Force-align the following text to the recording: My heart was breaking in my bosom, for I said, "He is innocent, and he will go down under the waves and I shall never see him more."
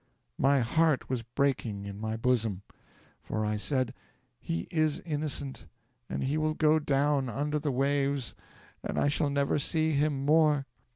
My 0.39 0.61
heart 0.61 1.11
was 1.11 1.21
breaking 1.21 1.85
in 1.85 1.99
my 1.99 2.17
bosom, 2.17 2.63
for 3.21 3.45
I 3.45 3.55
said, 3.55 3.93
"He 4.39 4.67
is 4.71 4.99
innocent, 5.01 5.67
and 6.09 6.23
he 6.23 6.39
will 6.39 6.55
go 6.55 6.79
down 6.79 7.29
under 7.29 7.59
the 7.59 7.71
waves 7.71 8.33
and 8.83 8.97
I 8.97 9.09
shall 9.09 9.29
never 9.29 9.59
see 9.59 9.91
him 9.91 10.25
more." 10.25 10.65